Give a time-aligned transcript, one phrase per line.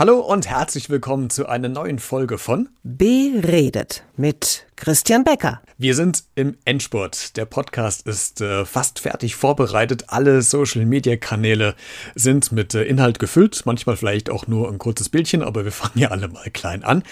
[0.00, 5.60] Hallo und herzlich willkommen zu einer neuen Folge von Beredet mit Christian Becker.
[5.76, 7.36] Wir sind im Endspurt.
[7.36, 10.04] Der Podcast ist äh, fast fertig vorbereitet.
[10.08, 11.74] Alle Social-Media-Kanäle
[12.14, 13.60] sind mit äh, Inhalt gefüllt.
[13.66, 17.02] Manchmal vielleicht auch nur ein kurzes Bildchen, aber wir fangen ja alle mal klein an.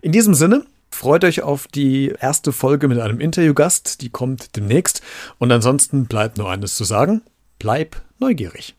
[0.00, 5.00] in diesem Sinne, Freut euch auf die erste Folge mit einem Interviewgast, die kommt demnächst.
[5.38, 7.22] Und ansonsten bleibt nur eines zu sagen,
[7.58, 8.76] bleib neugierig.